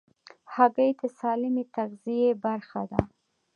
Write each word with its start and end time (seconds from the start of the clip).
هګۍ 0.53 0.91
د 0.99 1.01
سالمې 1.19 1.63
تغذیې 1.75 2.29
برخه 2.45 2.81
ده. 2.91 2.99